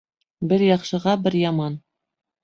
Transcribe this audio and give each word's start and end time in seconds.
Бер 0.53 0.63
яҡшыға 0.67 1.13
бер 1.27 1.37
яман 1.41 1.75